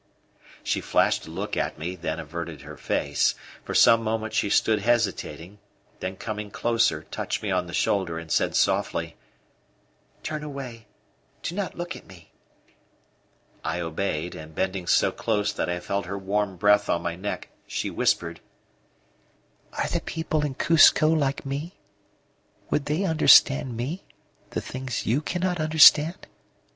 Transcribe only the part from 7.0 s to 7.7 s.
touched me on